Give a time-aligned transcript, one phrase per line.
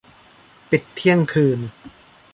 [0.69, 1.59] ปิดเที่ยงคืน